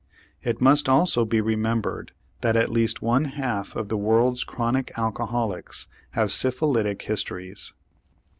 [0.41, 2.11] It must also be remembered
[2.41, 7.71] that at least one half of the world's chronic alcoholics have syphilitic histories.